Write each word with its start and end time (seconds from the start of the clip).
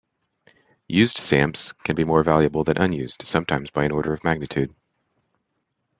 Used 0.87 1.17
stamps 1.17 1.73
can 1.83 1.95
be 1.95 2.05
more 2.05 2.23
valuable 2.23 2.63
than 2.63 2.79
unused, 2.81 3.21
sometimes 3.23 3.69
by 3.69 3.83
an 3.83 3.91
order 3.91 4.13
of 4.13 4.23
magnitude. 4.23 4.73